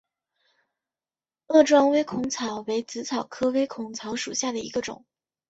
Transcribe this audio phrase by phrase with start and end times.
[1.45, 5.05] 萼状微孔草为紫草科微孔草属下的一个种。